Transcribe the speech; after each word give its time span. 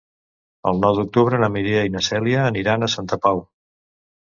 El 0.71 0.79
nou 0.85 0.95
d'octubre 0.99 1.41
na 1.43 1.51
Mireia 1.57 1.85
i 1.89 1.93
na 1.97 2.03
Cèlia 2.09 2.41
aniran 2.55 2.89
a 2.89 2.93
Santa 2.97 3.23
Pau. 3.29 3.47